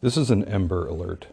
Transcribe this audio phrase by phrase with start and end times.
[0.00, 1.26] This is an ember alert.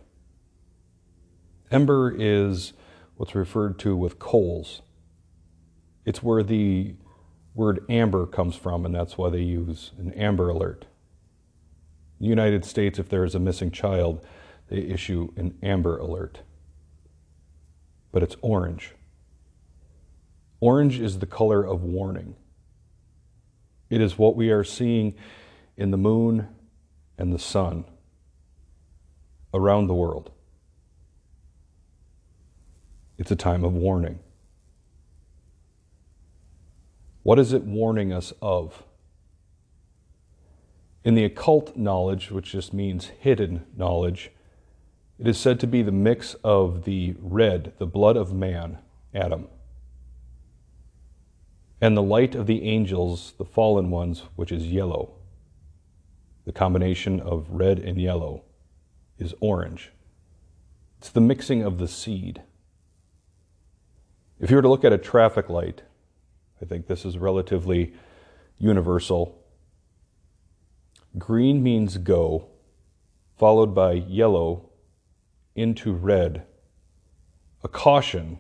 [1.70, 2.74] Ember is
[3.16, 4.82] what's referred to with coals.
[6.04, 6.96] It's where the
[7.54, 10.88] word amber comes from, and that's why they use an amber alert.
[12.20, 14.26] In the United States, if there is a missing child,
[14.70, 16.42] they issue an amber alert.
[18.12, 18.96] But it's orange.
[20.60, 22.36] Orange is the color of warning.
[23.92, 25.14] It is what we are seeing
[25.78, 26.48] in the moon
[27.20, 27.86] and the sun
[29.56, 30.32] around the world.
[33.18, 34.20] It's a time of warning.
[37.24, 38.84] What is it warning us of?
[41.06, 44.32] In the occult knowledge, which just means hidden knowledge,
[45.18, 48.80] it is said to be the mix of the red, the blood of man,
[49.14, 49.48] Adam,
[51.80, 55.14] and the light of the angels, the fallen ones, which is yellow.
[56.46, 58.45] The combination of red and yellow
[59.18, 59.92] is orange.
[60.98, 62.42] It's the mixing of the seed.
[64.40, 65.84] If you were to look at a traffic light,
[66.62, 67.94] I think this is relatively
[68.58, 69.42] universal.
[71.18, 72.48] Green means go,
[73.38, 74.70] followed by yellow
[75.56, 76.46] into red,
[77.64, 78.40] a caution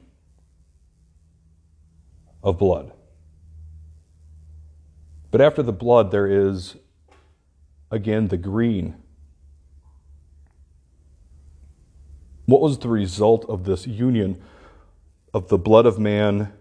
[2.43, 2.91] of blood.
[5.31, 6.75] But after the blood, there is
[7.91, 8.95] again the green
[12.45, 14.41] What was the result of this union
[15.33, 16.53] of the blood of man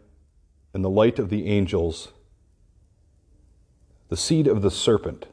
[0.73, 2.13] and the light of the angels?
[4.09, 5.27] The seed of the serpent,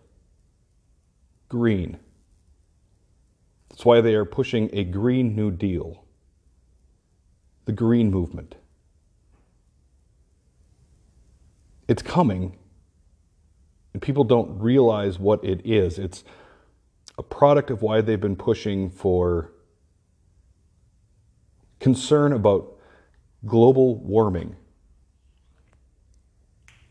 [1.49, 1.99] green.
[3.69, 6.03] That's why they are pushing a Green New Deal,
[7.65, 8.55] the Green Movement.
[11.87, 12.57] It's coming,
[13.93, 15.97] and people don't realize what it is.
[15.97, 16.23] It's
[17.17, 19.51] a product of why they've been pushing for
[21.81, 22.77] concern about
[23.45, 24.55] global warming.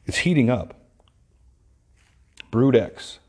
[0.04, 0.74] It's heating up.
[2.50, 3.20] Brood X.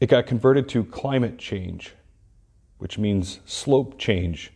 [0.00, 1.94] It got converted to climate change,
[2.78, 4.52] which means slope change.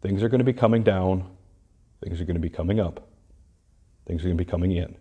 [0.00, 1.28] Things are going to be coming down,
[2.02, 3.08] things are going to be coming up,
[4.06, 4.96] things are going to be coming in.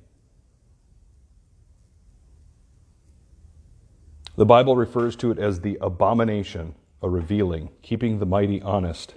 [4.35, 9.16] The Bible refers to it as the abomination a revealing, keeping the mighty honest,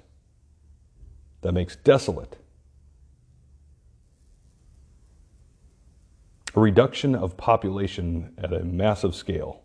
[1.43, 2.39] that makes desolate.
[6.55, 9.62] A reduction of population at a massive scale.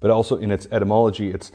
[0.00, 1.52] But also in its etymology, it's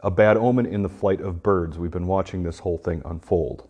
[0.00, 1.78] a bad omen in the flight of birds.
[1.78, 3.68] We've been watching this whole thing unfold.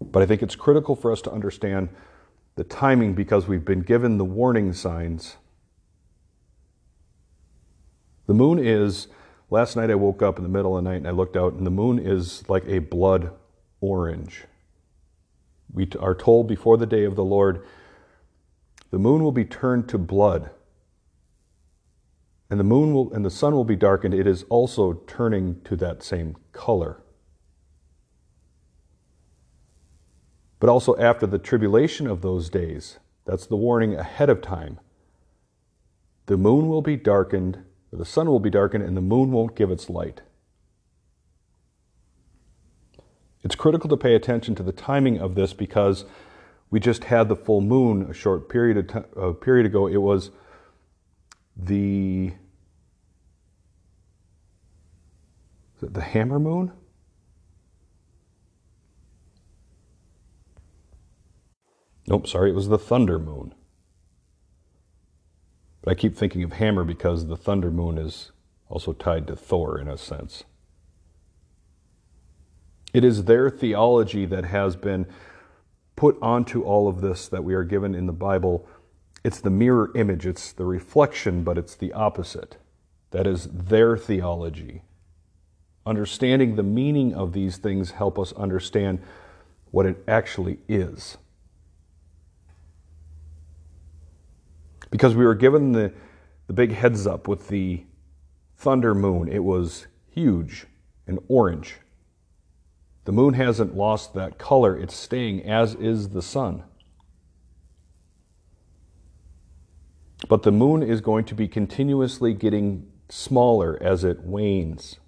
[0.00, 1.90] But I think it's critical for us to understand
[2.58, 5.36] the timing because we've been given the warning signs.
[8.26, 9.06] The moon is,
[9.48, 11.52] last night I woke up in the middle of the night and I looked out,
[11.52, 13.30] and the moon is like a blood
[13.80, 14.46] orange.
[15.72, 17.64] We are told before the day of the Lord,
[18.90, 20.50] the moon will be turned to blood.
[22.50, 24.14] And the moon will and the sun will be darkened.
[24.14, 27.04] It is also turning to that same color.
[30.60, 32.98] But also after the tribulation of those days.
[33.24, 34.80] That's the warning ahead of time.
[36.26, 37.58] The moon will be darkened,
[37.92, 40.22] or the sun will be darkened, and the moon won't give its light.
[43.42, 46.04] It's critical to pay attention to the timing of this because
[46.70, 49.86] we just had the full moon a short period of uh, period ago.
[49.86, 50.30] It was
[51.56, 52.32] the
[55.80, 56.72] the hammer moon.
[62.08, 63.54] Nope, sorry, it was the Thunder Moon.
[65.82, 68.32] But I keep thinking of Hammer because the Thunder Moon is
[68.70, 70.44] also tied to Thor in a sense.
[72.94, 75.06] It is their theology that has been
[75.96, 78.66] put onto all of this that we are given in the Bible.
[79.22, 82.56] It's the mirror image, it's the reflection, but it's the opposite.
[83.10, 84.82] That is their theology.
[85.84, 89.00] Understanding the meaning of these things help us understand
[89.70, 91.18] what it actually is.
[94.90, 95.92] Because we were given the,
[96.46, 97.84] the big heads up with the
[98.56, 99.28] thunder moon.
[99.28, 100.66] It was huge
[101.06, 101.76] and orange.
[103.04, 106.62] The moon hasn't lost that color, it's staying as is the sun.
[110.28, 114.98] But the moon is going to be continuously getting smaller as it wanes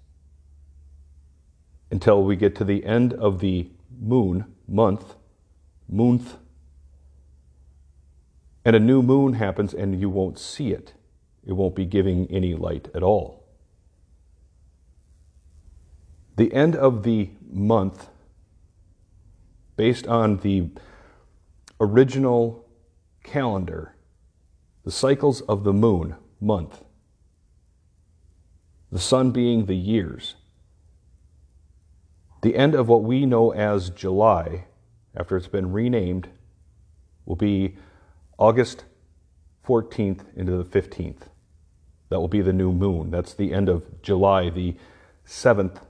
[1.91, 3.69] until we get to the end of the
[3.99, 5.15] moon month,
[5.87, 6.37] month,
[8.63, 10.93] And a new moon happens and you won't see it.
[11.45, 13.43] It won't be giving any light at all.
[16.37, 18.09] The end of the month,
[19.75, 20.69] based on the
[21.79, 22.67] original
[23.23, 23.95] calendar,
[24.83, 26.83] the cycles of the moon, month,
[28.91, 30.35] the sun being the years,
[32.41, 34.65] the end of what we know as July,
[35.15, 36.29] after it's been renamed,
[37.25, 37.77] will be
[38.41, 38.85] August
[39.67, 41.27] 14th into the 15th.
[42.09, 43.11] That will be the new moon.
[43.11, 44.75] That's the end of July, the
[45.23, 45.81] seventh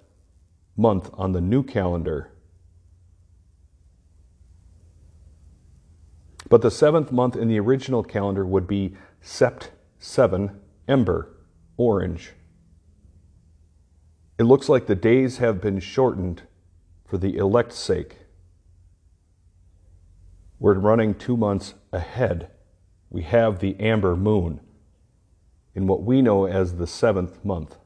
[0.75, 2.33] month on the new calendar.
[6.49, 9.69] But the seventh month in the original calendar would be Sept
[9.99, 10.59] 7,
[10.89, 11.29] Ember,
[11.77, 12.33] orange.
[14.37, 16.41] It looks like the days have been shortened
[17.05, 18.17] for the elect's sake.
[20.61, 22.51] We're running two months ahead.
[23.09, 24.59] We have the amber moon
[25.73, 27.77] in what we know as the seventh month,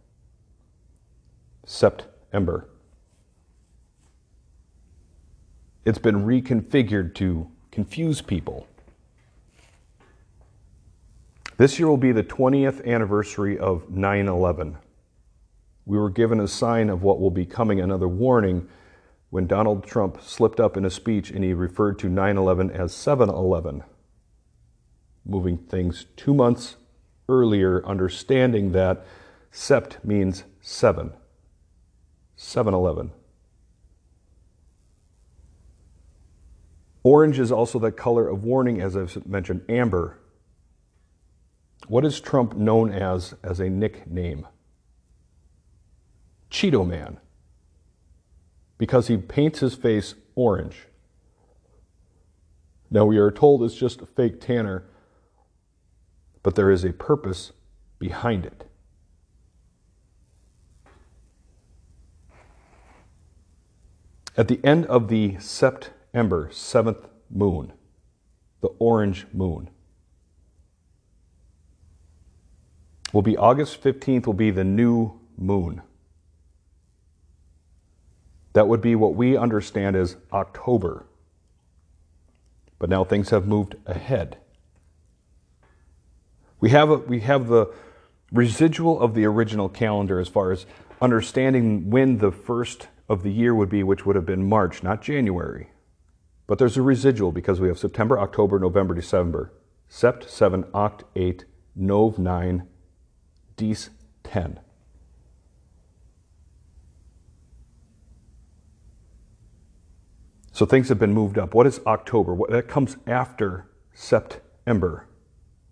[1.66, 2.68] September.
[5.86, 8.68] It's been reconfigured to confuse people.
[11.56, 14.78] This year will be the 20th anniversary of 9 11.
[15.86, 18.68] We were given a sign of what will be coming, another warning,
[19.30, 22.94] when Donald Trump slipped up in a speech and he referred to 9 11 as
[22.94, 23.84] 7 11,
[25.26, 26.76] moving things two months
[27.28, 29.06] earlier, understanding that
[29.52, 31.14] sept means seven.
[32.36, 33.12] 7 11.
[37.04, 40.20] Orange is also the color of warning, as I've mentioned, amber.
[41.88, 44.48] What is Trump known as as a nickname?
[46.50, 47.20] Cheeto Man.
[48.78, 50.88] Because he paints his face orange.
[52.92, 54.86] Now, we are told it's just a fake tanner,
[56.44, 57.52] but there is a purpose
[58.00, 58.66] behind it.
[64.38, 67.74] At the end of the sept Ember, seventh moon,
[68.62, 69.70] the orange moon.
[73.14, 75.82] Will be August 15th, will be the new moon.
[78.56, 81.06] That would be what we understand as October.
[82.80, 84.38] But now things have moved ahead.
[86.62, 87.74] We have, a, we have the
[88.32, 90.66] residual of the original calendar as far as
[91.02, 95.02] understanding when the first of the year would be, which would have been March, not
[95.02, 95.72] January.
[96.48, 99.52] But there's a residual because we have September, October, November, December.
[99.90, 101.44] Sept 7, Oct 8,
[101.76, 102.66] Nov 9,
[103.58, 103.90] Dec
[104.24, 104.60] 10.
[110.56, 111.54] So things have been moved up.
[111.54, 112.34] What is October?
[112.34, 115.06] What, that comes after September.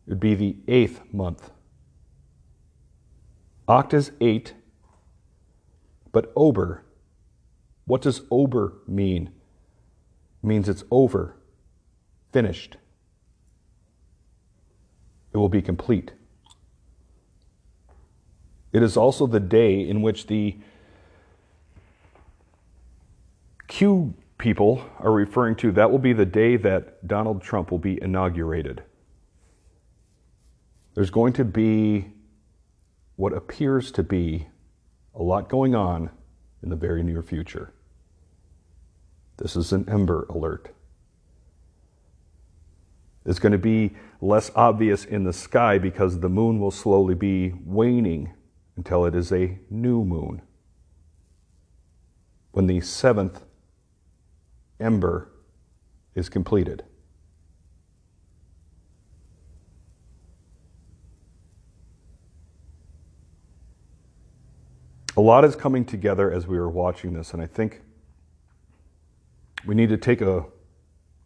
[0.06, 1.52] It would be the eighth month.
[3.66, 4.56] Oct is eight,
[6.12, 6.84] but Ober,
[7.86, 9.28] what does Ober mean?
[10.44, 11.38] It means it's over,
[12.34, 12.76] finished.
[15.32, 16.12] It will be complete.
[18.74, 20.58] It is also the day in which the
[23.70, 25.72] Q people are referring to.
[25.72, 28.84] That will be the day that Donald Trump will be inaugurated.
[30.96, 32.12] There's going to be
[33.16, 34.48] what appears to be
[35.16, 36.10] a lot going on
[36.62, 37.74] in the very near future.
[39.38, 40.70] This is an ember alert.
[43.26, 47.54] It's going to be less obvious in the sky because the moon will slowly be
[47.66, 48.34] waning
[48.76, 50.42] until it is a new moon.
[52.52, 53.44] When the seventh
[54.80, 55.30] ember
[56.16, 56.84] is completed.
[65.16, 67.82] A lot is coming together as we are watching this, and I think
[69.66, 70.46] we need to take a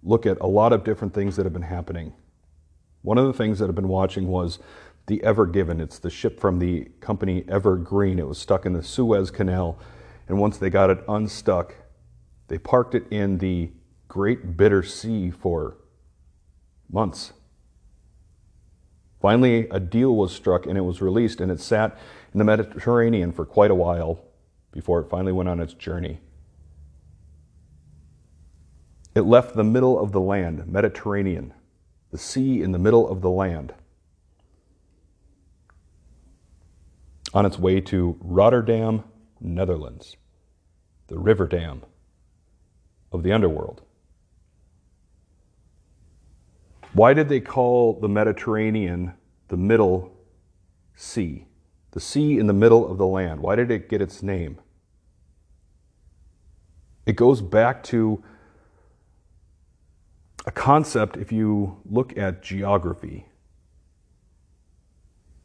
[0.03, 2.13] look at a lot of different things that have been happening.
[3.01, 4.59] One of the things that I've been watching was
[5.07, 5.79] the Ever Given.
[5.79, 8.19] It's the ship from the company Evergreen.
[8.19, 9.79] It was stuck in the Suez Canal,
[10.27, 11.73] and once they got it unstuck,
[12.47, 13.71] they parked it in the
[14.07, 15.77] Great Bitter Sea for
[16.89, 17.33] months.
[19.19, 21.97] Finally, a deal was struck and it was released, and it sat
[22.33, 24.23] in the Mediterranean for quite a while
[24.71, 26.19] before it finally went on its journey.
[29.15, 31.53] It left the middle of the land, Mediterranean,
[32.11, 33.73] the sea in the middle of the land,
[37.33, 39.03] on its way to Rotterdam,
[39.41, 40.15] Netherlands,
[41.07, 41.81] the river dam
[43.11, 43.81] of the underworld.
[46.93, 49.13] Why did they call the Mediterranean
[49.49, 50.11] the Middle
[50.95, 51.45] Sea?
[51.91, 53.39] The sea in the middle of the land.
[53.41, 54.59] Why did it get its name?
[57.05, 58.23] It goes back to
[60.45, 63.27] a concept if you look at geography.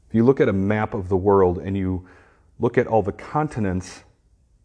[0.08, 2.06] If you look at a map of the world and you
[2.58, 4.04] look at all the continents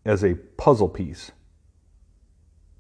[0.06, 1.32] as a puzzle piece,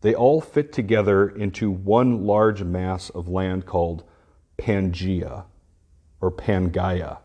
[0.07, 4.05] they all fit together into one large mass of land called
[4.57, 5.43] Pangea
[6.21, 7.17] or Pangaea.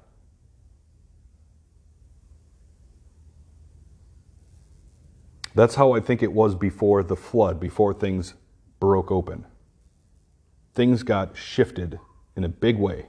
[5.54, 8.34] That's how I think it was before the flood, before things
[8.80, 9.46] broke open.
[10.74, 12.00] Things got shifted
[12.34, 13.06] in a big way.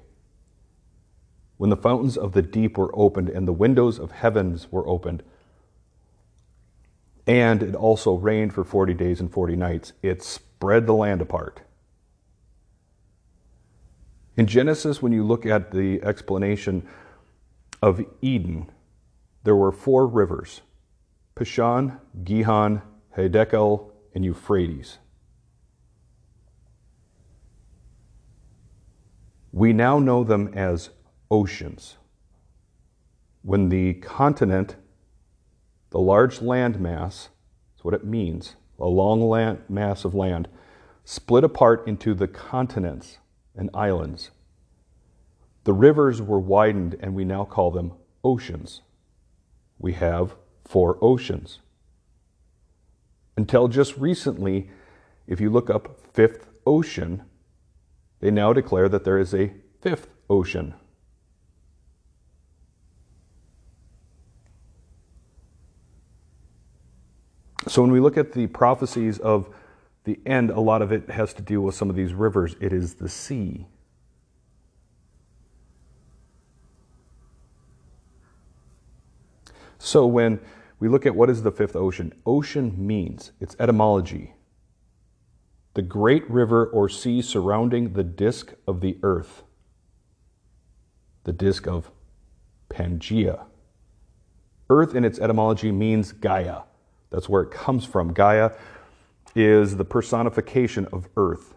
[1.57, 5.23] When the fountains of the deep were opened and the windows of heavens were opened,
[7.25, 9.93] and it also rained for 40 days and 40 nights.
[10.01, 11.61] It spread the land apart.
[14.35, 16.87] In Genesis, when you look at the explanation
[17.81, 18.71] of Eden,
[19.43, 20.61] there were four rivers
[21.35, 22.81] Pishon, Gihon,
[23.17, 24.97] Hiddekel, and Euphrates.
[29.51, 30.89] We now know them as
[31.29, 31.97] oceans.
[33.43, 34.75] When the continent
[35.93, 37.29] the large land mass,
[37.71, 40.47] that's what it means, a long land, mass of land,
[41.05, 43.19] split apart into the continents
[43.55, 44.31] and islands.
[45.65, 48.81] The rivers were widened, and we now call them oceans.
[49.77, 50.35] We have
[50.65, 51.59] four oceans.
[53.37, 54.71] Until just recently,
[55.27, 57.21] if you look up fifth ocean,
[58.19, 60.73] they now declare that there is a fifth ocean.
[67.73, 69.49] So when we look at the prophecies of
[70.03, 72.55] the end, a lot of it has to do with some of these rivers.
[72.61, 73.65] It is the sea.
[79.79, 80.39] So when
[80.79, 84.35] we look at what is the fifth ocean, ocean means, its etymology,
[85.73, 89.41] the great river or sea surrounding the disk of the earth,
[91.23, 91.89] the disk of
[92.69, 93.45] Pangea.
[94.69, 96.65] Earth in its etymology means Gaia.
[97.13, 98.11] That's where it comes from.
[98.11, 98.51] Gaia
[99.35, 101.53] is the personification of earth.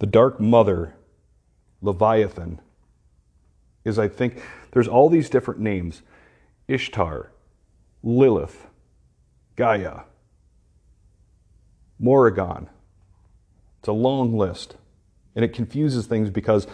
[0.00, 0.94] The dark mother,
[1.80, 2.60] Leviathan,
[3.86, 6.02] is, I think, there's all these different names
[6.68, 7.32] Ishtar,
[8.02, 8.66] Lilith,
[9.56, 10.00] Gaia,
[11.98, 12.68] Morrigan.
[13.78, 14.76] It's a long list.
[15.34, 16.66] And it confuses things because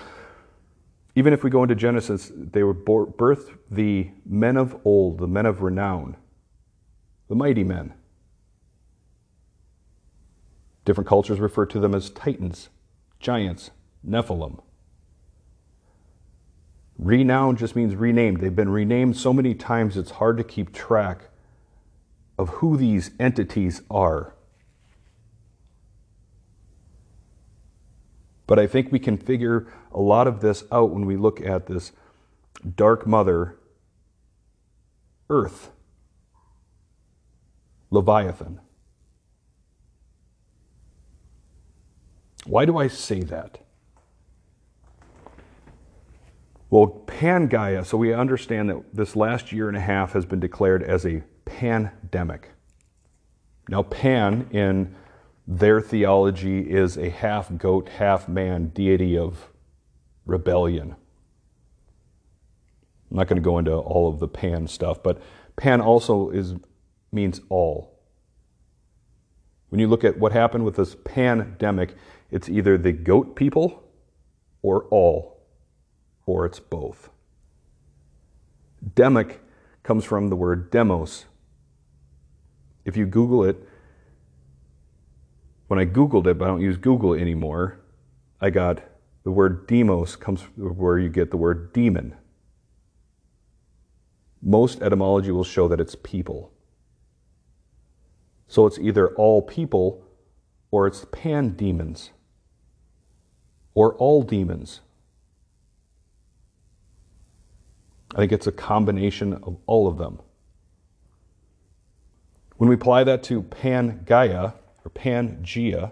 [1.16, 5.46] even if we go into Genesis, they were birthed the men of old, the men
[5.46, 6.16] of renown,
[7.28, 7.94] the mighty men.
[10.84, 12.68] Different cultures refer to them as titans,
[13.18, 13.70] giants,
[14.06, 14.60] Nephilim.
[16.98, 18.40] Renown just means renamed.
[18.40, 21.30] They've been renamed so many times it's hard to keep track
[22.38, 24.35] of who these entities are.
[28.46, 31.66] But I think we can figure a lot of this out when we look at
[31.66, 31.92] this
[32.74, 33.56] dark mother,
[35.28, 35.70] Earth,
[37.90, 38.60] Leviathan.
[42.44, 43.58] Why do I say that?
[46.70, 50.82] Well, Pangaea, so we understand that this last year and a half has been declared
[50.82, 52.50] as a pandemic.
[53.68, 54.94] Now, pan in
[55.46, 59.50] their theology is a half goat, half man deity of
[60.24, 60.96] rebellion.
[63.10, 65.22] I'm not going to go into all of the pan stuff, but
[65.56, 66.54] pan also is
[67.12, 67.96] means all.
[69.68, 71.94] When you look at what happened with this pandemic,
[72.30, 73.84] it's either the goat people
[74.62, 75.40] or all,
[76.24, 77.10] or it's both.
[78.94, 79.38] Demic
[79.82, 81.26] comes from the word demos.
[82.84, 83.65] If you Google it,
[85.68, 87.80] when I Googled it, but I don't use Google anymore,
[88.40, 88.82] I got
[89.24, 92.14] the word demos comes where you get the word demon.
[94.40, 96.52] Most etymology will show that it's people.
[98.46, 100.04] So it's either all people
[100.70, 102.10] or it's pan demons
[103.74, 104.80] or all demons.
[108.14, 110.20] I think it's a combination of all of them.
[112.56, 114.54] When we apply that to Pangaea,
[114.86, 115.90] or Pangea,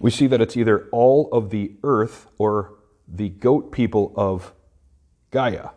[0.00, 2.74] we see that it's either all of the earth or
[3.08, 4.54] the goat people of
[5.32, 5.70] Gaia.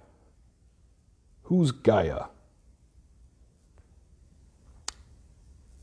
[1.43, 2.25] Who's Gaia?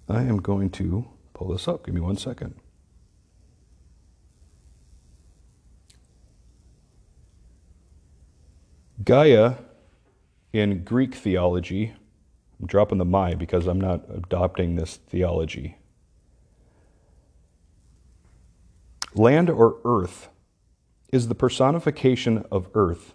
[0.08, 1.84] I am going to pull this up.
[1.84, 2.54] Give me one second.
[9.04, 9.54] Gaia
[10.52, 11.94] in Greek theology,
[12.60, 15.78] I'm dropping the my because I'm not adopting this theology.
[19.14, 20.28] Land or earth
[21.12, 23.14] is the personification of earth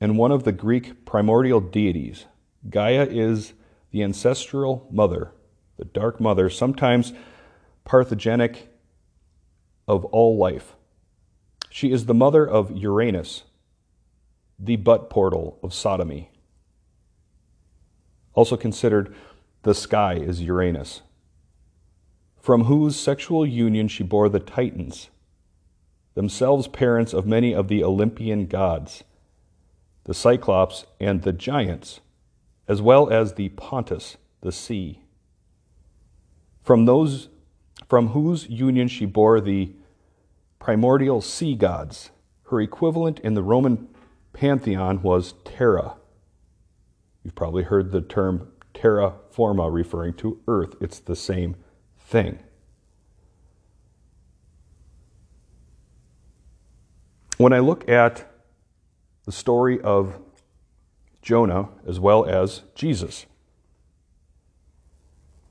[0.00, 2.24] and one of the Greek primordial deities.
[2.68, 3.52] Gaia is
[3.90, 5.30] the ancestral mother,
[5.76, 7.12] the dark mother, sometimes
[7.84, 8.68] parthogenic
[9.86, 10.74] of all life.
[11.70, 13.44] She is the mother of Uranus,
[14.58, 16.30] the butt portal of sodomy.
[18.36, 19.12] Also considered
[19.64, 21.02] the sky is Uranus,
[22.40, 25.10] from whose sexual union she bore the Titans,
[26.14, 29.02] themselves parents of many of the Olympian gods,
[30.04, 31.98] the Cyclops and the giants,
[32.68, 35.00] as well as the Pontus, the sea.
[36.62, 37.28] From those
[37.88, 39.72] from whose union she bore the
[40.58, 42.10] primordial sea gods.
[42.50, 43.88] Her equivalent in the Roman
[44.32, 45.94] pantheon was Terra.
[47.26, 50.76] You've probably heard the term terra firma referring to earth.
[50.80, 51.56] It's the same
[51.98, 52.38] thing.
[57.36, 58.32] When I look at
[59.24, 60.20] the story of
[61.20, 63.26] Jonah as well as Jesus,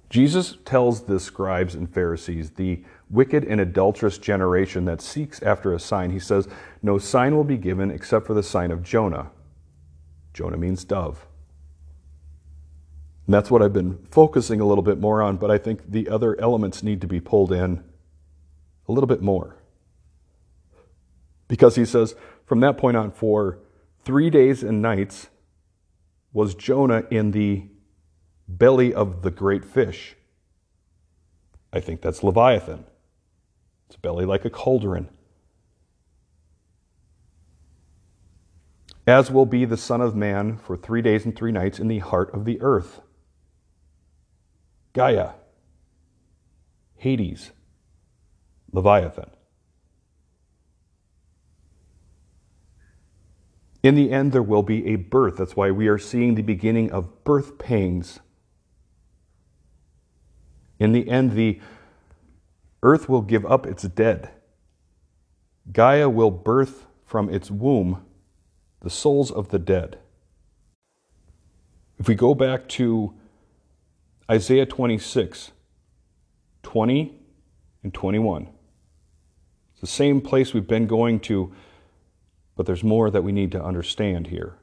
[0.10, 5.80] Jesus tells the scribes and Pharisees, the wicked and adulterous generation that seeks after a
[5.82, 6.48] sign, he says,
[6.82, 9.30] No sign will be given except for the sign of Jonah.
[10.34, 11.28] Jonah means dove.
[13.26, 16.10] And that's what I've been focusing a little bit more on, but I think the
[16.10, 17.84] other elements need to be pulled in
[18.88, 19.58] a little bit more.
[21.48, 22.16] Because he says,
[22.46, 23.60] from that point on, for
[24.04, 25.30] three days and nights
[26.34, 27.68] was Jonah in the
[28.48, 30.16] belly of the great fish.
[31.74, 32.86] I think that's Leviathan.
[33.88, 35.10] Its belly like a cauldron.
[39.08, 42.00] As will be the Son of Man for three days and three nights in the
[42.00, 43.02] heart of the earth.
[44.96, 45.34] Gaia,
[46.96, 47.52] Hades,
[48.72, 49.30] Leviathan.
[53.84, 55.38] In the end, there will be a birth.
[55.38, 58.20] That's why we are seeing the beginning of birth pangs
[60.80, 61.60] in the end, the
[62.84, 64.32] earth will give up its dead.
[65.72, 68.06] Gaia will birth from its womb
[68.82, 69.98] the souls of the dead.
[71.98, 73.14] If we go back to
[74.30, 75.52] Isaiah 26,
[76.64, 77.20] 20
[77.84, 78.48] and 21,
[79.72, 81.54] it's the same place we've been going to,
[82.56, 84.56] but there's more that we need to understand here.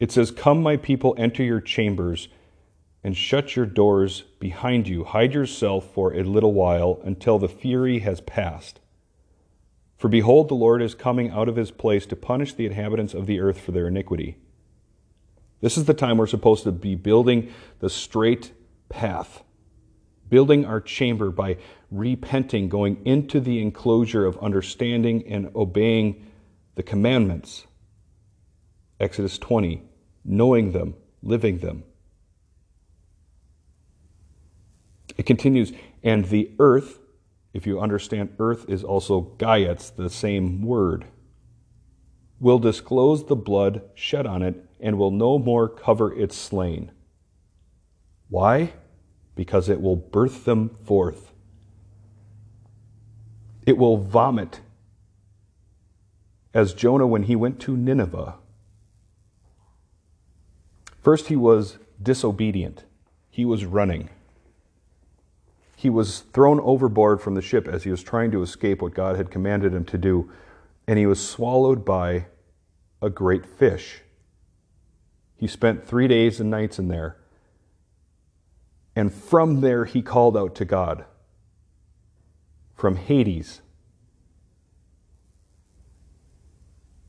[0.00, 2.28] It says, Come, my people, enter your chambers
[3.04, 5.04] and shut your doors behind you.
[5.04, 8.80] Hide yourself for a little while until the fury has passed.
[9.96, 13.26] For behold, the Lord is coming out of his place to punish the inhabitants of
[13.26, 14.36] the earth for their iniquity.
[15.64, 18.52] This is the time we're supposed to be building the straight
[18.90, 19.42] path,
[20.28, 21.56] building our chamber by
[21.90, 26.30] repenting, going into the enclosure of understanding and obeying
[26.74, 27.66] the commandments.
[29.00, 29.82] Exodus 20,
[30.22, 31.84] knowing them, living them.
[35.16, 35.72] It continues,
[36.02, 36.98] and the earth,
[37.54, 41.06] if you understand earth is also Gaia, it's the same word,
[42.38, 46.92] will disclose the blood shed on it and will no more cover its slain.
[48.28, 48.74] Why?
[49.34, 51.32] Because it will birth them forth.
[53.66, 54.60] It will vomit.
[56.52, 58.36] As Jonah, when he went to Nineveh,
[61.02, 62.84] first he was disobedient,
[63.28, 64.10] he was running
[65.84, 69.16] he was thrown overboard from the ship as he was trying to escape what God
[69.16, 70.32] had commanded him to do,
[70.86, 72.24] and he was swallowed by
[73.02, 74.00] a great fish.
[75.36, 77.16] He spent three days and nights in there.
[78.96, 81.04] And from there, he called out to God.
[82.74, 83.60] From Hades,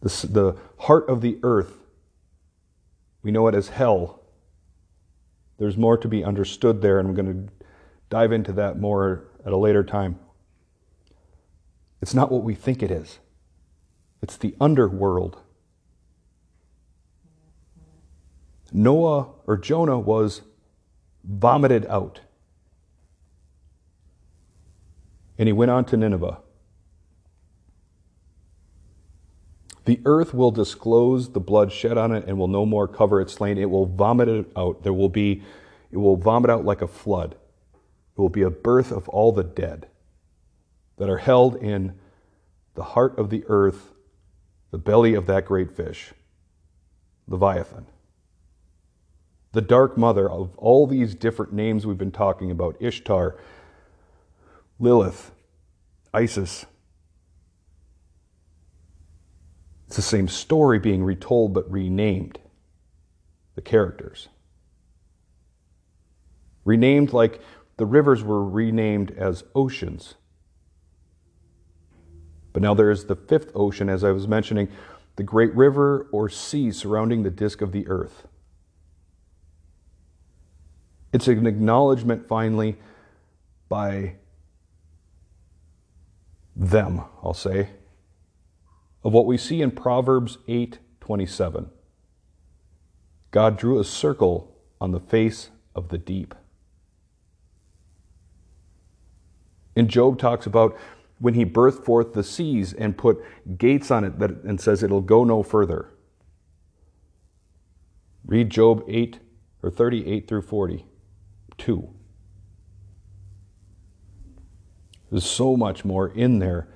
[0.01, 1.73] the, the heart of the earth,
[3.23, 4.21] we know it as hell.
[5.57, 7.53] There's more to be understood there, and I'm going to
[8.09, 10.19] dive into that more at a later time.
[12.01, 13.19] It's not what we think it is,
[14.21, 15.41] it's the underworld.
[18.71, 20.41] Noah or Jonah was
[21.23, 22.21] vomited out.
[25.37, 26.39] And he went on to Nineveh.
[29.85, 33.33] The earth will disclose the blood shed on it and will no more cover its
[33.33, 33.57] slain.
[33.57, 34.83] It will vomit it out.
[34.83, 35.43] There will be,
[35.91, 37.35] it will vomit out like a flood.
[38.17, 39.87] It will be a birth of all the dead
[40.97, 41.99] that are held in
[42.73, 43.91] the heart of the earth,
[44.71, 46.13] the belly of that great fish,
[47.27, 47.85] Leviathan.
[49.55, 53.37] The dark mother of all these different names we've been talking about Ishtar,
[54.79, 55.31] Lilith,
[56.13, 56.65] Isis.
[59.87, 62.37] It's the same story being retold but renamed.
[63.55, 64.27] The characters.
[66.65, 67.39] Renamed like
[67.77, 70.15] the rivers were renamed as oceans.
[72.51, 74.67] But now there is the fifth ocean, as I was mentioning,
[75.15, 78.27] the great river or sea surrounding the disk of the earth.
[81.15, 82.75] It's an acknowledgement, finally,
[83.69, 84.17] by
[86.57, 87.69] them, I'll say,
[89.01, 91.69] of what we see in Proverbs 8:27.
[93.31, 96.35] God drew a circle on the face of the deep.
[99.73, 100.77] And Job talks about
[101.19, 103.23] when he birthed forth the seas and put
[103.57, 105.93] gates on it that, and says it'll go no further.
[108.25, 109.21] Read Job 8
[109.63, 110.41] or 38 through
[111.57, 111.89] 42.
[115.11, 116.67] There's so much more in there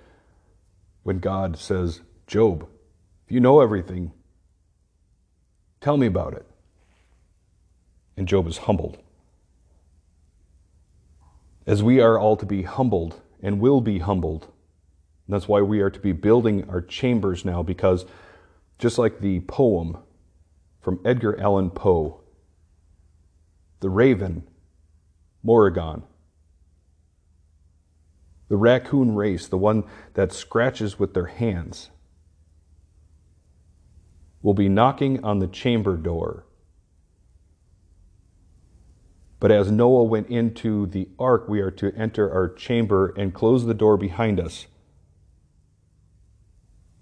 [1.03, 2.67] when God says, Job,
[3.25, 4.11] if you know everything,
[5.81, 6.45] tell me about it.
[8.15, 8.97] And Job is humbled.
[11.65, 14.43] As we are all to be humbled and will be humbled.
[15.27, 18.05] And that's why we are to be building our chambers now, because
[18.77, 19.97] just like the poem
[20.81, 22.21] from Edgar Allan Poe,
[23.81, 24.43] The Raven,
[25.43, 26.03] Morrigan,
[28.49, 29.83] the raccoon race, the one
[30.15, 31.89] that scratches with their hands,
[34.41, 36.45] will be knocking on the chamber door.
[39.39, 43.65] But as Noah went into the ark, we are to enter our chamber and close
[43.65, 44.67] the door behind us.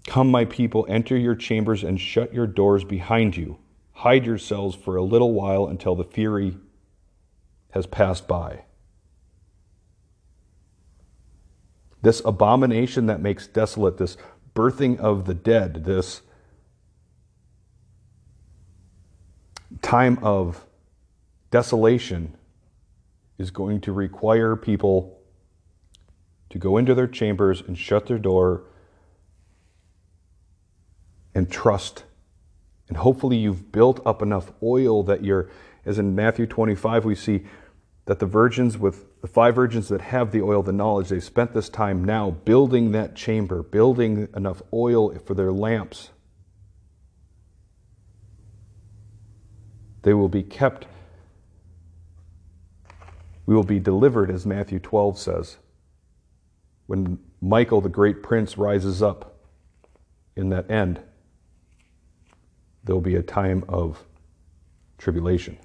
[0.06, 3.58] Come, my people, enter your chambers and shut your doors behind you.
[3.92, 6.56] Hide yourselves for a little while until the fury
[7.70, 8.62] has passed by.
[12.02, 14.16] This abomination that makes desolate, this
[14.54, 16.22] birthing of the dead, this
[19.82, 20.64] time of
[21.50, 22.36] desolation
[23.38, 25.18] is going to require people
[26.50, 28.64] to go into their chambers and shut their door
[31.34, 32.04] and trust.
[32.88, 35.50] And hopefully, you've built up enough oil that you're,
[35.88, 37.44] as in Matthew 25, we see
[38.04, 41.54] that the virgins with the five virgins that have the oil, the knowledge, they've spent
[41.54, 46.10] this time now building that chamber, building enough oil for their lamps.
[50.02, 50.86] They will be kept,
[53.46, 55.56] we will be delivered, as Matthew 12 says,
[56.86, 59.40] when Michael, the great prince, rises up
[60.36, 61.00] in that end.
[62.84, 64.04] There will be a time of
[64.98, 65.58] tribulation.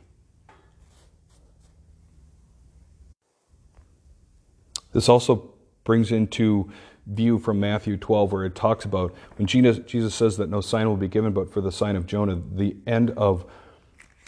[4.94, 5.54] This also
[5.84, 6.72] brings into
[7.06, 10.96] view from Matthew 12, where it talks about when Jesus says that no sign will
[10.96, 13.46] be given but for the sign of Jonah, the end of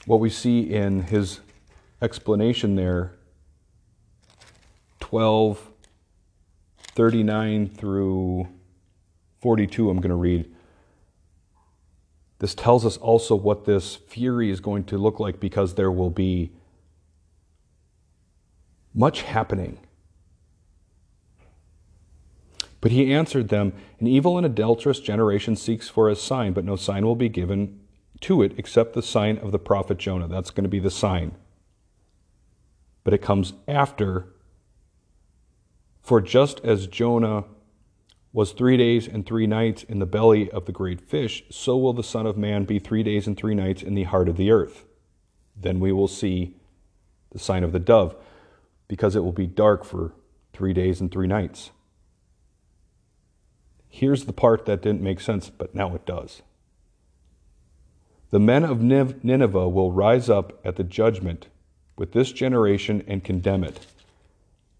[0.05, 1.39] what we see in his
[2.01, 3.13] explanation there
[4.99, 5.71] 12,
[6.77, 8.47] 39 through
[9.41, 10.51] 42, I'm going to read.
[12.39, 16.09] This tells us also what this fury is going to look like because there will
[16.09, 16.51] be
[18.93, 19.77] much happening
[22.85, 26.75] but he answered them, An evil and adulterous generation seeks for a sign, but no
[26.75, 27.79] sign will be given
[28.21, 30.27] to it except the sign of the prophet Jonah.
[30.27, 31.31] That's going to be the sign.
[33.03, 34.27] But it comes after.
[36.03, 37.45] For just as Jonah
[38.31, 41.93] was three days and three nights in the belly of the great fish, so will
[41.93, 44.51] the Son of Man be three days and three nights in the heart of the
[44.51, 44.85] earth.
[45.59, 46.55] Then we will see
[47.31, 48.15] the sign of the dove,
[48.87, 50.13] because it will be dark for
[50.53, 51.71] three days and three nights.
[53.95, 56.41] Here's the part that didn't make sense, but now it does.
[58.29, 61.47] The men of Nineveh will rise up at the judgment
[61.97, 63.87] with this generation and condemn it.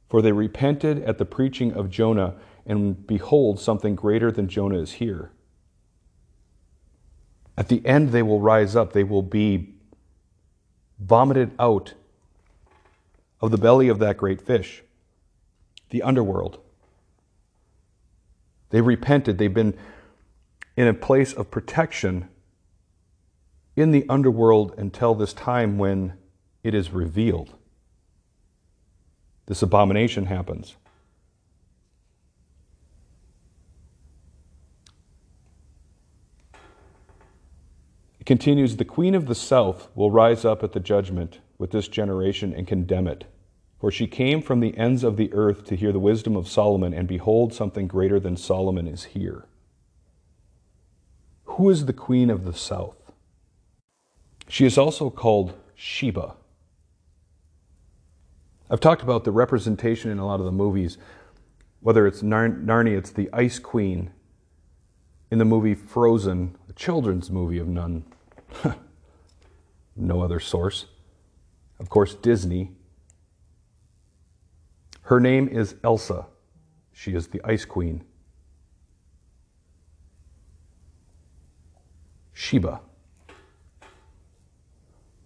[0.10, 4.92] For they repented at the preaching of Jonah, and behold, something greater than Jonah is
[4.92, 5.32] here.
[7.58, 8.92] At the end, they will rise up.
[8.92, 9.76] They will be
[11.00, 11.94] vomited out
[13.40, 14.84] of the belly of that great fish,
[15.92, 16.60] the underworld.
[18.76, 19.38] They repented.
[19.38, 19.74] They've been
[20.76, 22.28] in a place of protection
[23.78, 26.18] in the underworld until this time when
[26.62, 27.54] it is revealed.
[29.46, 30.76] this abomination happens.
[38.20, 41.88] It continues The queen of the south will rise up at the judgment with this
[41.88, 43.24] generation and condemn it.
[43.80, 46.94] For she came from the ends of the earth to hear the wisdom of Solomon,
[46.94, 49.46] and behold, something greater than Solomon is here.
[51.46, 53.12] Who is the queen of the south?
[54.48, 56.36] She is also called Sheba.
[58.70, 60.98] I've talked about the representation in a lot of the movies,
[61.82, 64.12] whether it's Narnia, it's the Ice Queen.
[65.30, 68.06] In the movie Frozen, a children's movie of none,
[69.96, 70.86] no other source.
[71.80, 72.72] Of course, Disney.
[75.06, 76.26] Her name is Elsa.
[76.92, 78.04] She is the Ice Queen.
[82.34, 82.82] Sheba.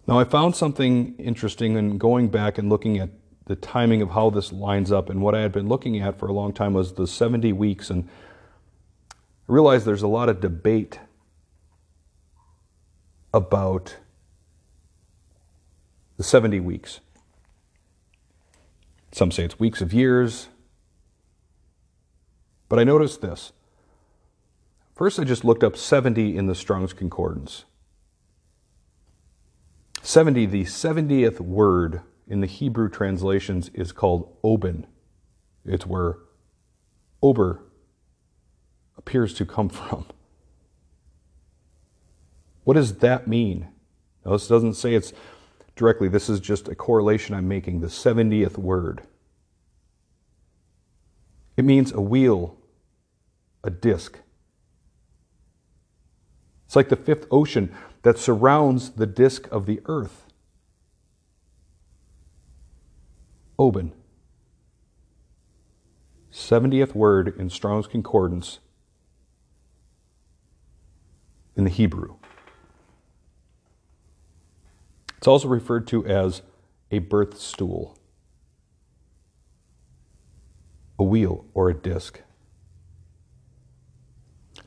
[0.06, 3.10] Now, I found something interesting in going back and looking at
[3.46, 5.10] the timing of how this lines up.
[5.10, 7.90] And what I had been looking at for a long time was the 70 weeks.
[7.90, 8.10] And
[9.12, 9.16] I
[9.48, 11.00] realized there's a lot of debate
[13.34, 13.96] about
[16.18, 17.00] the 70 weeks.
[19.12, 20.50] Some say it's weeks of years.
[22.68, 23.52] But I noticed this.
[24.96, 27.66] First, I just looked up 70 in the Strong's Concordance.
[30.02, 34.86] 70, the 70th word in the Hebrew translations is called Oben.
[35.66, 36.18] It's where
[37.22, 37.64] Ober
[38.98, 40.06] appears to come from.
[42.64, 43.68] What does that mean?
[44.24, 45.14] Now, this doesn't say it's
[45.80, 47.80] directly, this is just a correlation I'm making.
[47.80, 49.02] The 70th word.
[51.56, 52.58] It means a wheel,
[53.64, 54.20] a disk.
[56.66, 60.26] It's like the fifth ocean that surrounds the disk of the earth.
[63.58, 63.94] Oben.
[66.32, 68.60] 70th word in Strong's Concordance
[71.56, 72.19] in the Hebrew.
[75.20, 76.44] It's also referred to as
[76.92, 77.98] a birth stool,
[80.98, 82.22] a wheel, or a disc.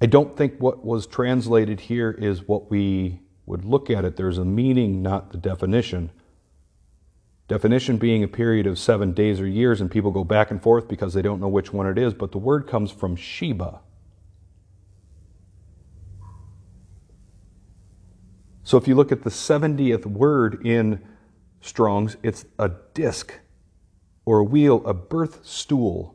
[0.00, 4.16] I don't think what was translated here is what we would look at it.
[4.16, 6.10] There's a meaning, not the definition.
[7.50, 10.86] Definition being a period of seven days or years, and people go back and forth
[10.86, 13.80] because they don't know which one it is, but the word comes from Sheba.
[18.62, 21.02] So if you look at the 70th word in
[21.60, 23.40] Strong's, it's a disc
[24.24, 26.14] or a wheel, a birth stool.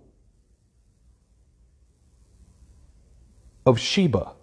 [3.66, 4.34] of Sheba.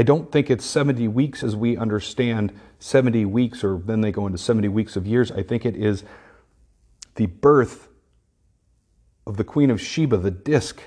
[0.00, 4.24] I don't think it's 70 weeks as we understand 70 weeks, or then they go
[4.24, 5.30] into 70 weeks of years.
[5.30, 6.04] I think it is
[7.16, 7.88] the birth
[9.26, 10.80] of the Queen of Sheba, the disk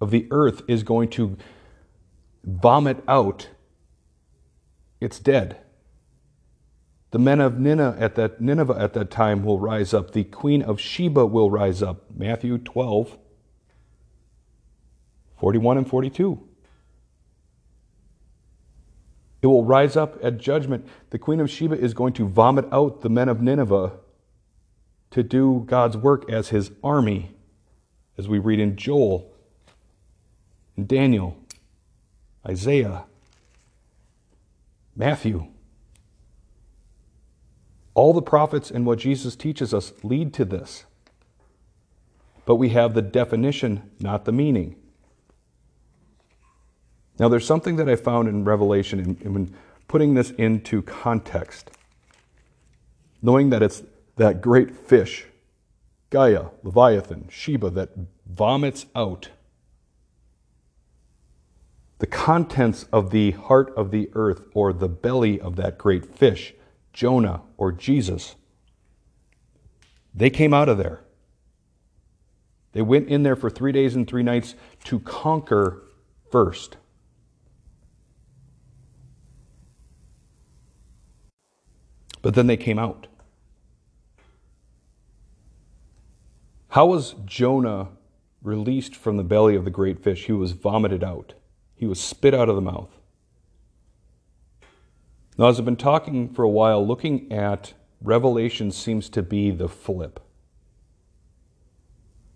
[0.00, 1.36] of the earth, is going to
[2.44, 3.48] vomit out
[5.00, 5.56] its dead.
[7.10, 10.12] The men of Nineveh at that, Nineveh at that time will rise up.
[10.12, 12.04] The queen of Sheba will rise up.
[12.14, 13.18] Matthew 12,
[15.40, 16.45] 41 and 42.
[19.46, 20.88] It will rise up at judgment.
[21.10, 23.92] The queen of Sheba is going to vomit out the men of Nineveh
[25.12, 27.30] to do God's work as his army,
[28.18, 29.32] as we read in Joel,
[30.76, 31.36] in Daniel,
[32.44, 33.04] Isaiah,
[34.96, 35.46] Matthew.
[37.94, 40.86] All the prophets and what Jesus teaches us lead to this.
[42.46, 44.74] But we have the definition, not the meaning.
[47.18, 49.54] Now, there's something that I found in Revelation, and when
[49.88, 51.70] putting this into context,
[53.22, 53.82] knowing that it's
[54.16, 55.26] that great fish,
[56.10, 57.90] Gaia, Leviathan, Sheba, that
[58.26, 59.30] vomits out
[61.98, 66.52] the contents of the heart of the earth or the belly of that great fish,
[66.92, 68.34] Jonah or Jesus,
[70.14, 71.00] they came out of there.
[72.72, 75.82] They went in there for three days and three nights to conquer
[76.30, 76.76] first.
[82.26, 83.06] But then they came out.
[86.70, 87.90] How was Jonah
[88.42, 90.26] released from the belly of the great fish?
[90.26, 91.34] He was vomited out,
[91.76, 92.90] he was spit out of the mouth.
[95.38, 99.68] Now, as I've been talking for a while, looking at Revelation seems to be the
[99.68, 100.18] flip.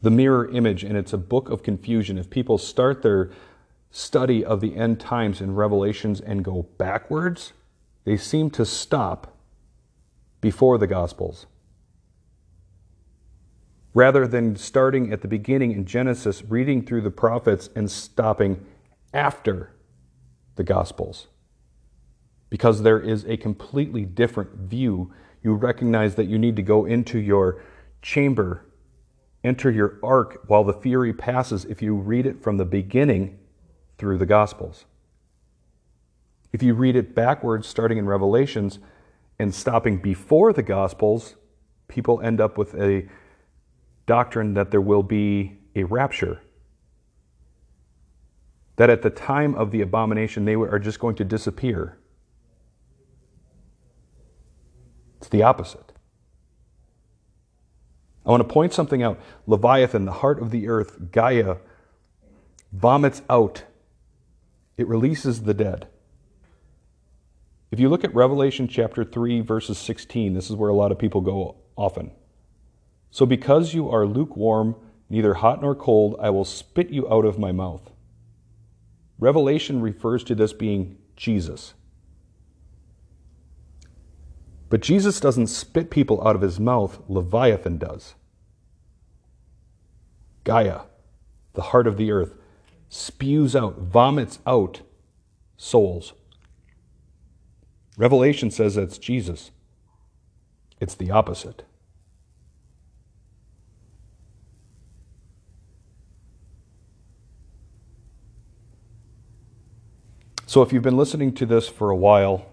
[0.03, 2.17] The mirror image, and it's a book of confusion.
[2.17, 3.33] If people start their
[3.91, 7.55] study of the end times in Revelations and go backwards,
[8.05, 9.37] they seem to stop
[10.41, 11.47] before the Gospels.
[13.93, 18.65] Rather than starting at the beginning in Genesis, reading through the prophets, and stopping
[19.13, 19.73] after
[20.55, 21.27] the Gospels.
[22.49, 25.13] Because there is a completely different view.
[25.43, 27.63] You recognize that you need to go into your
[28.03, 28.65] chamber,
[29.43, 33.39] enter your ark while the fury passes if you read it from the beginning
[33.99, 34.85] through the Gospels.
[36.53, 38.79] If you read it backwards, starting in Revelations,
[39.41, 41.37] and stopping before the Gospels,
[41.89, 43.09] people end up with a
[44.05, 46.43] doctrine that there will be a rapture.
[48.77, 51.99] That at the time of the abomination, they are just going to disappear.
[55.19, 55.93] It's the opposite.
[58.27, 59.19] I want to point something out.
[59.47, 61.57] Leviathan, the heart of the earth, Gaia,
[62.73, 63.65] vomits out,
[64.77, 65.89] it releases the dead.
[67.71, 70.99] If you look at Revelation chapter 3, verses 16, this is where a lot of
[70.99, 72.11] people go often.
[73.11, 74.75] So because you are lukewarm,
[75.09, 77.91] neither hot nor cold, I will spit you out of my mouth.
[79.19, 81.75] Revelation refers to this being Jesus.
[84.69, 88.15] But Jesus doesn't spit people out of his mouth, Leviathan does.
[90.45, 90.83] Gaia,
[91.53, 92.35] the heart of the earth,
[92.89, 94.81] spews out, vomits out
[95.57, 96.15] souls.
[98.01, 99.51] Revelation says that's Jesus.
[100.81, 101.65] It's the opposite.
[110.47, 112.47] So, if you've been listening to this for a while,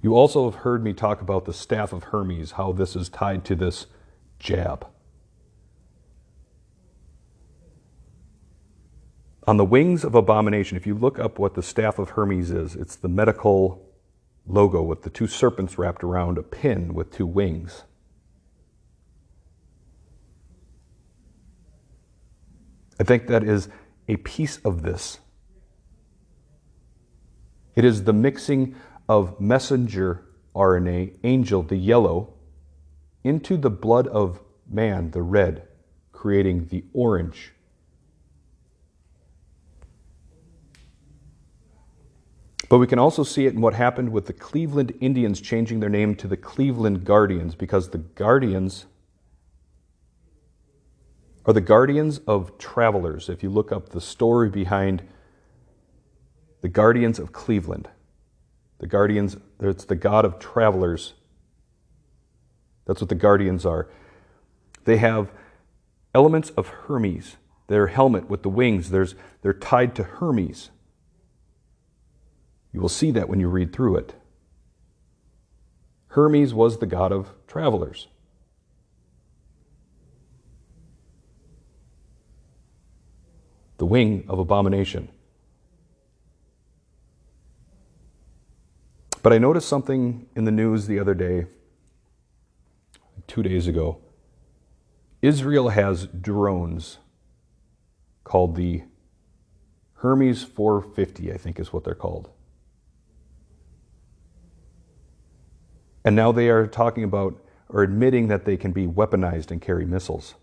[0.00, 3.44] you also have heard me talk about the staff of Hermes, how this is tied
[3.44, 3.84] to this
[4.38, 4.86] jab.
[9.46, 12.74] On the wings of abomination, if you look up what the staff of Hermes is,
[12.74, 13.86] it's the medical
[14.44, 17.84] logo with the two serpents wrapped around a pin with two wings.
[22.98, 23.68] I think that is
[24.08, 25.20] a piece of this.
[27.76, 28.74] It is the mixing
[29.08, 30.24] of messenger
[30.56, 32.32] RNA, angel, the yellow,
[33.22, 35.68] into the blood of man, the red,
[36.12, 37.52] creating the orange.
[42.68, 45.88] But we can also see it in what happened with the Cleveland Indians changing their
[45.88, 48.86] name to the Cleveland Guardians because the Guardians
[51.44, 53.28] are the guardians of travelers.
[53.28, 55.02] If you look up the story behind
[56.60, 57.88] the Guardians of Cleveland,
[58.78, 61.14] the Guardians, it's the God of travelers.
[62.84, 63.88] That's what the Guardians are.
[64.84, 65.30] They have
[66.14, 67.36] elements of Hermes.
[67.68, 70.70] Their helmet with the wings, there's, they're tied to Hermes.
[72.76, 74.12] You will see that when you read through it.
[76.08, 78.08] Hermes was the god of travelers.
[83.78, 85.08] The wing of abomination.
[89.22, 91.46] But I noticed something in the news the other day,
[93.26, 94.02] two days ago.
[95.22, 96.98] Israel has drones
[98.22, 98.82] called the
[99.94, 102.28] Hermes 450, I think is what they're called.
[106.06, 107.34] And now they are talking about
[107.68, 110.36] or admitting that they can be weaponized and carry missiles.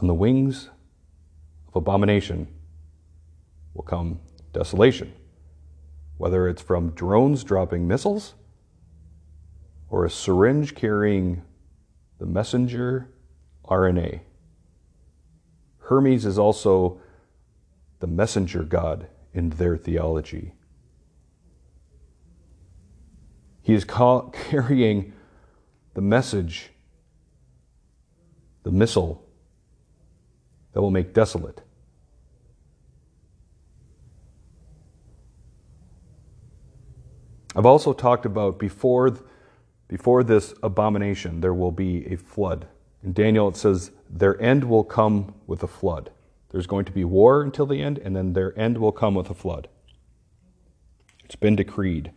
[0.00, 0.68] On the wings
[1.68, 2.48] of abomination
[3.72, 4.18] will come
[4.52, 5.12] desolation,
[6.18, 8.34] whether it's from drones dropping missiles
[9.90, 11.42] or a syringe carrying
[12.18, 13.08] the messenger
[13.64, 14.22] RNA.
[15.82, 17.00] Hermes is also
[18.00, 20.52] the messenger god in their theology.
[23.66, 25.12] He is call, carrying
[25.94, 26.70] the message,
[28.62, 29.26] the missile
[30.72, 31.62] that will make desolate.
[37.56, 39.18] I've also talked about before,
[39.88, 42.68] before this abomination, there will be a flood.
[43.02, 46.12] In Daniel, it says, their end will come with a flood.
[46.50, 49.28] There's going to be war until the end, and then their end will come with
[49.28, 49.66] a flood.
[51.24, 52.12] It's been decreed.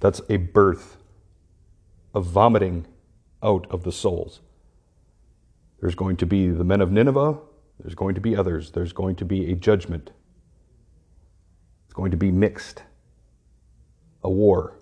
[0.00, 0.96] That's a birth
[2.14, 2.86] of vomiting
[3.42, 4.40] out of the souls.
[5.80, 7.38] There's going to be the men of Nineveh,
[7.80, 10.10] there's going to be others, there's going to be a judgment.
[11.84, 12.82] It's going to be mixed.
[14.24, 14.78] A war.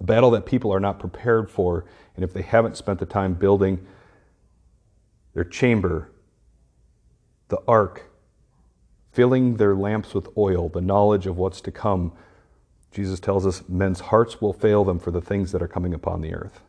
[0.00, 1.84] A battle that people are not prepared for,
[2.16, 3.86] and if they haven't spent the time building
[5.34, 6.10] their chamber,
[7.48, 8.10] the ark,
[9.12, 12.12] filling their lamps with oil, the knowledge of what's to come,
[12.92, 16.20] Jesus tells us men's hearts will fail them for the things that are coming upon
[16.20, 16.60] the earth.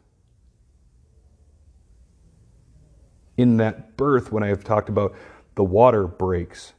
[3.35, 5.13] In that birth, when I have talked about
[5.55, 6.73] the water breaks,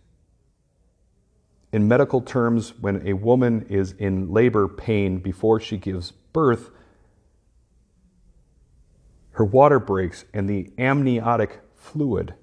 [1.73, 6.71] in medical terms, when a woman is in labor pain before she gives birth,
[9.33, 12.35] her water breaks and the amniotic fluid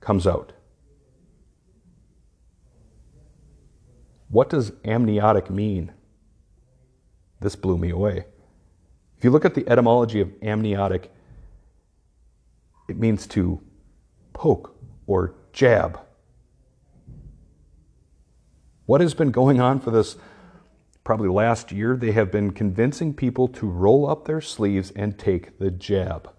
[0.00, 0.52] comes out.
[4.28, 5.92] What does amniotic mean?
[7.40, 8.26] This blew me away.
[9.16, 11.10] If you look at the etymology of amniotic,
[12.88, 13.60] it means to
[14.32, 14.76] poke
[15.06, 16.00] or jab.
[18.86, 20.16] What has been going on for this
[21.04, 21.96] probably last year?
[21.96, 26.32] They have been convincing people to roll up their sleeves and take the jab.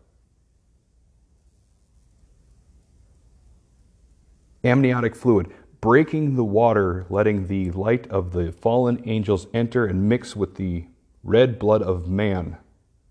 [4.64, 10.36] Amniotic fluid breaking the water, letting the light of the fallen angels enter and mix
[10.36, 10.86] with the
[11.24, 12.58] red blood of man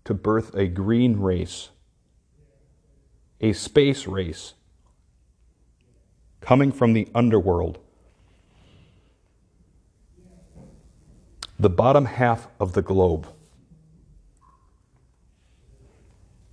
[0.05, 1.69] to birth a green race,
[3.41, 4.53] a space race
[6.41, 7.79] coming from the underworld.
[11.59, 13.27] The bottom half of the globe.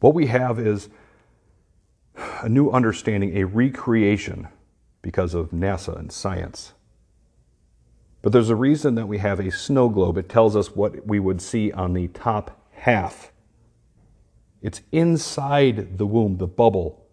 [0.01, 0.89] What we have is
[2.43, 4.49] a new understanding, a recreation
[5.07, 6.73] because of NASA and science.
[8.23, 10.19] But there's a reason that we have a snow globe.
[10.19, 13.31] It tells us what we would see on the top half.
[14.61, 17.07] It's inside the womb, the bubble.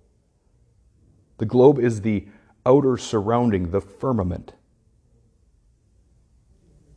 [1.38, 2.28] The globe is the
[2.66, 4.54] outer surrounding, the firmament.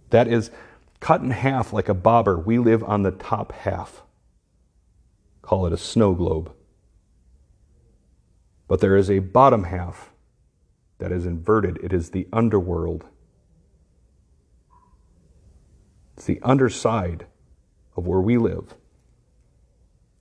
[0.09, 0.51] That is
[0.99, 2.38] cut in half like a bobber.
[2.38, 4.03] We live on the top half.
[5.42, 6.55] Call it a snow globe.
[8.66, 10.11] But there is a bottom half
[10.99, 11.78] that is inverted.
[11.82, 13.05] It is the underworld.
[16.16, 17.26] It's the underside
[17.97, 18.74] of where we live.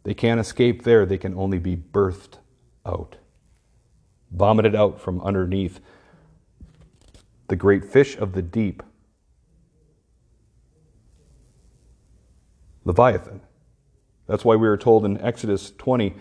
[0.04, 2.38] They can't escape there, they can only be birthed
[2.86, 3.16] out,
[4.32, 5.80] vomited out from underneath.
[7.48, 8.84] The great fish of the deep,
[12.84, 13.42] Leviathan.
[14.28, 16.16] That's why we are told in Exodus 20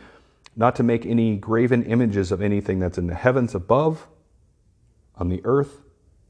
[0.56, 4.06] not to make any graven images of anything that's in the heavens above
[5.16, 5.82] on the earth,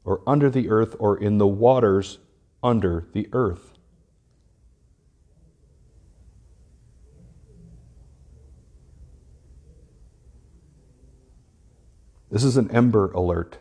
[0.05, 2.18] or under the earth, or in the waters
[2.62, 3.72] under the earth.
[12.30, 13.59] This is an amber alert.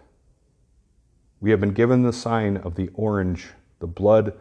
[1.39, 3.49] We have been given the sign of the orange,
[3.79, 4.33] the blood,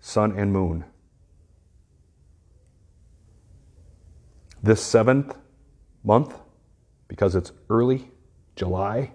[0.00, 0.84] sun, and moon.
[4.62, 5.36] This seventh
[6.02, 6.34] month,
[7.06, 8.10] because it's early,
[8.56, 9.12] July,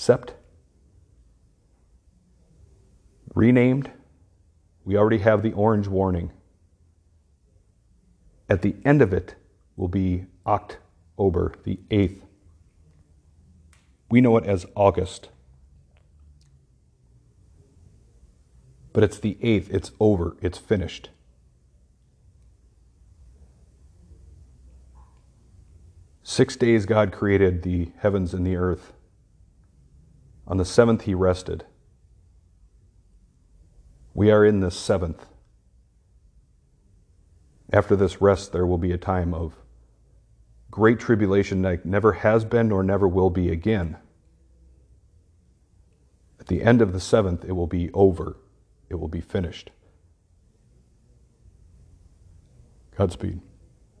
[0.00, 0.30] Sept,
[3.34, 3.90] renamed.
[4.82, 6.32] We already have the orange warning.
[8.48, 9.34] At the end of it
[9.76, 12.22] will be October, the 8th.
[14.10, 15.28] We know it as August.
[18.94, 21.10] But it's the 8th, it's over, it's finished.
[26.22, 28.94] Six days God created the heavens and the earth.
[30.50, 31.64] On the seventh, he rested.
[34.14, 35.24] We are in the seventh.
[37.72, 39.54] After this rest, there will be a time of
[40.68, 43.96] great tribulation like never has been nor never will be again.
[46.40, 48.36] At the end of the seventh, it will be over,
[48.88, 49.70] it will be finished.
[52.96, 53.40] Godspeed.